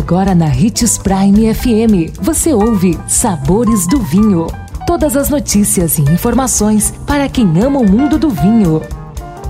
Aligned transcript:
Agora 0.00 0.34
na 0.34 0.46
Ritz 0.46 0.96
Prime 0.96 1.54
FM, 1.54 2.18
você 2.22 2.54
ouve 2.54 2.98
Sabores 3.06 3.86
do 3.86 4.00
Vinho. 4.00 4.46
Todas 4.86 5.14
as 5.14 5.28
notícias 5.28 5.98
e 5.98 6.02
informações 6.02 6.90
para 7.06 7.28
quem 7.28 7.46
ama 7.62 7.80
o 7.80 7.88
mundo 7.88 8.18
do 8.18 8.30
vinho. 8.30 8.80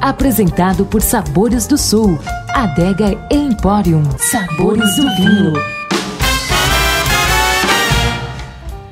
Apresentado 0.01 0.85
por 0.85 1.03
Sabores 1.03 1.69
do 1.69 1.79
Sul, 1.79 2.19
Adega 2.53 3.17
Emporium. 3.31 4.03
Sabores 4.19 4.97
do 4.97 5.03
Vinho. 5.15 5.53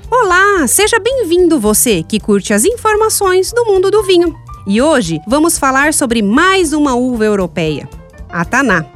Olá, 0.08 0.64
seja 0.68 1.00
bem-vindo 1.00 1.58
você 1.58 2.04
que 2.04 2.20
curte 2.20 2.54
as 2.54 2.64
informações 2.64 3.52
do 3.52 3.64
mundo 3.64 3.90
do 3.90 4.04
vinho. 4.04 4.32
E 4.64 4.80
hoje 4.80 5.20
vamos 5.26 5.58
falar 5.58 5.92
sobre 5.92 6.22
mais 6.22 6.72
uma 6.72 6.94
uva 6.94 7.24
europeia, 7.24 7.88
a 8.28 8.44
Taná 8.44 8.86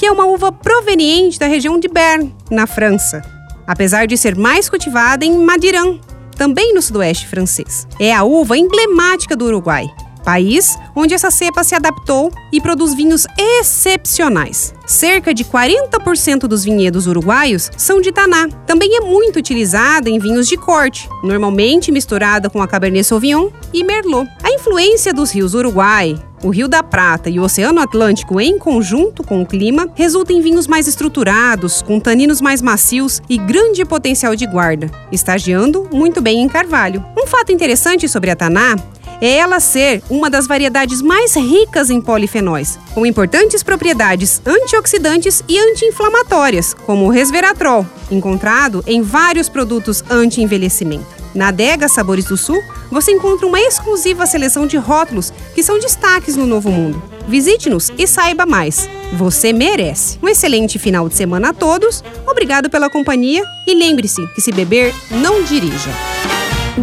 que 0.00 0.06
é 0.06 0.10
uma 0.10 0.24
uva 0.24 0.50
proveniente 0.50 1.38
da 1.38 1.46
região 1.46 1.78
de 1.78 1.86
Berne, 1.86 2.34
na 2.50 2.66
França, 2.66 3.20
apesar 3.66 4.06
de 4.06 4.16
ser 4.16 4.34
mais 4.34 4.66
cultivada 4.66 5.26
em 5.26 5.36
Madiran, 5.44 5.98
também 6.38 6.72
no 6.72 6.80
sudoeste 6.80 7.26
francês. 7.26 7.86
É 8.00 8.10
a 8.10 8.24
uva 8.24 8.56
emblemática 8.56 9.36
do 9.36 9.44
Uruguai, 9.44 9.86
país 10.20 10.76
onde 10.94 11.14
essa 11.14 11.30
cepa 11.30 11.64
se 11.64 11.74
adaptou 11.74 12.30
e 12.52 12.60
produz 12.60 12.94
vinhos 12.94 13.26
excepcionais. 13.38 14.74
Cerca 14.86 15.32
de 15.32 15.44
40% 15.44 16.40
dos 16.40 16.64
vinhedos 16.64 17.06
uruguaios 17.06 17.70
são 17.76 18.00
de 18.00 18.10
Taná. 18.12 18.48
Também 18.66 18.96
é 18.96 19.00
muito 19.00 19.38
utilizada 19.38 20.10
em 20.10 20.18
vinhos 20.18 20.48
de 20.48 20.56
corte, 20.56 21.08
normalmente 21.22 21.92
misturada 21.92 22.50
com 22.50 22.60
a 22.60 22.68
Cabernet 22.68 23.06
Sauvignon 23.06 23.50
e 23.72 23.84
Merlot. 23.84 24.28
A 24.42 24.50
influência 24.50 25.12
dos 25.12 25.30
rios 25.30 25.54
Uruguai, 25.54 26.20
o 26.42 26.48
Rio 26.48 26.68
da 26.68 26.82
Prata 26.82 27.28
e 27.28 27.38
o 27.38 27.42
Oceano 27.42 27.80
Atlântico, 27.80 28.40
em 28.40 28.58
conjunto 28.58 29.22
com 29.22 29.42
o 29.42 29.46
clima, 29.46 29.88
resulta 29.94 30.32
em 30.32 30.40
vinhos 30.40 30.66
mais 30.66 30.88
estruturados, 30.88 31.82
com 31.82 32.00
taninos 32.00 32.40
mais 32.40 32.62
macios 32.62 33.20
e 33.28 33.36
grande 33.36 33.84
potencial 33.84 34.34
de 34.34 34.46
guarda, 34.46 34.90
estagiando 35.12 35.88
muito 35.92 36.20
bem 36.20 36.40
em 36.40 36.48
carvalho. 36.48 37.04
Um 37.16 37.26
fato 37.26 37.52
interessante 37.52 38.08
sobre 38.08 38.30
a 38.30 38.36
Taná 38.36 38.76
é 39.20 39.36
ela 39.36 39.60
ser 39.60 40.02
uma 40.08 40.30
das 40.30 40.46
variedades 40.46 41.02
mais 41.02 41.34
ricas 41.36 41.90
em 41.90 42.00
polifenóis, 42.00 42.78
com 42.94 43.04
importantes 43.04 43.62
propriedades 43.62 44.40
antioxidantes 44.46 45.42
e 45.48 45.58
anti-inflamatórias, 45.58 46.74
como 46.86 47.06
o 47.06 47.10
resveratrol, 47.10 47.86
encontrado 48.10 48.82
em 48.86 49.02
vários 49.02 49.48
produtos 49.48 50.02
anti-envelhecimento. 50.10 51.20
Na 51.34 51.48
adega 51.48 51.88
Sabores 51.88 52.24
do 52.24 52.36
Sul, 52.36 52.60
você 52.90 53.12
encontra 53.12 53.46
uma 53.46 53.60
exclusiva 53.60 54.26
seleção 54.26 54.66
de 54.66 54.76
rótulos 54.76 55.32
que 55.54 55.62
são 55.62 55.78
destaques 55.78 56.36
no 56.36 56.46
Novo 56.46 56.70
Mundo. 56.70 57.00
Visite-nos 57.28 57.90
e 57.96 58.06
saiba 58.06 58.44
mais. 58.44 58.88
Você 59.12 59.52
merece. 59.52 60.18
Um 60.20 60.28
excelente 60.28 60.78
final 60.78 61.08
de 61.08 61.14
semana 61.14 61.50
a 61.50 61.54
todos. 61.54 62.02
Obrigado 62.26 62.68
pela 62.68 62.90
companhia 62.90 63.44
e 63.66 63.74
lembre-se 63.74 64.26
que 64.28 64.40
se 64.40 64.50
beber, 64.50 64.92
não 65.10 65.42
dirija. 65.44 66.09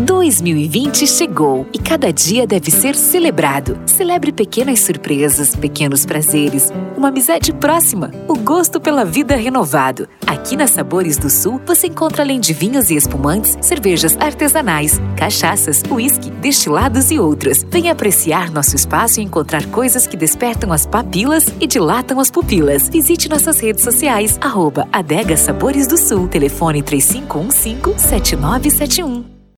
2020 0.04 1.08
chegou 1.08 1.66
e 1.74 1.80
cada 1.80 2.12
dia 2.12 2.46
deve 2.46 2.70
ser 2.70 2.96
celebrado. 2.96 3.80
Celebre 3.86 4.32
pequenas 4.32 4.82
surpresas, 4.82 5.56
pequenos 5.56 6.06
prazeres, 6.06 6.72
uma 6.98 7.08
amizade 7.08 7.54
próxima, 7.54 8.12
o 8.28 8.36
gosto 8.36 8.82
pela 8.82 9.06
vida 9.06 9.36
renovado. 9.36 10.08
Aqui 10.26 10.58
na 10.58 10.68
Sabores 10.68 11.18
do 11.18 11.30
Sul 11.30 11.62
você 11.66 11.88
encontra 11.88 12.24
além 12.24 12.40
de 12.40 12.54
vinhos 12.54 12.90
e 12.90 12.96
espumantes, 12.96 13.58
cervejas 13.62 14.18
artesanais, 14.18 15.00
cachaças, 15.16 15.82
uísque, 15.90 16.32
destilados 16.32 17.10
e 17.10 17.18
outras. 17.18 17.64
Venha 17.70 17.94
apreciar 17.94 18.52
nosso 18.52 18.76
espaço 18.76 19.20
e 19.20 19.24
encontrar 19.24 19.66
coisas 19.68 20.06
que 20.06 20.18
despertam 20.18 20.74
as 20.74 20.86
papilas 20.86 21.46
e 21.62 21.66
dilatam 21.68 22.20
as 22.20 22.30
pupilas. 22.30 22.90
Visite 22.90 23.30
nossas 23.30 23.60
redes 23.60 23.84
sociais, 23.84 24.38
arroba 24.42 24.88
Adega 24.92 25.38
Sabores 25.38 25.88
do 25.88 25.98
Sul, 25.98 26.28
telefone 26.28 26.82
3515 26.82 27.78
7971. 27.98 29.37